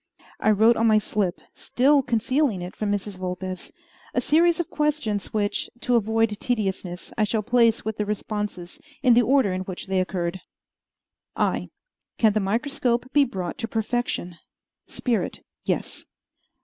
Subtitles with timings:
[0.39, 3.19] I wrote on my slip still concealing it from Mrs.
[3.19, 3.71] Vulpes
[4.15, 9.13] a series of questions which, to avoid tediousness, I shall place with the responses, in
[9.13, 10.41] the order in which they occurred:
[11.35, 11.69] I.
[12.17, 14.37] Can the microscope be brought to perfection?
[14.87, 16.07] Spirit Yes.